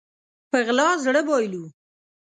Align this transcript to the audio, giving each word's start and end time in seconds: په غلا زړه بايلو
په 0.49 0.57
غلا 0.65 0.87
زړه 1.03 1.21
بايلو 1.27 1.63